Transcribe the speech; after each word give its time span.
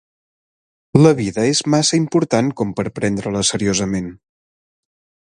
La 1.01 1.11
vida 1.19 1.43
és 1.49 1.61
massa 1.75 1.99
important 2.03 2.49
com 2.63 2.71
per 2.81 2.87
prendre-la 3.01 3.45
seriosament. 3.53 4.09